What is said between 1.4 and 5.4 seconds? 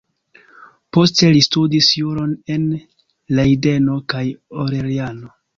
studis juron en Lejdeno kaj Orleano.